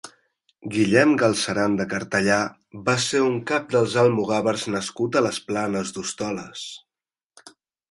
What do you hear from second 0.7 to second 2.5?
Guillem Galceran de Cartellà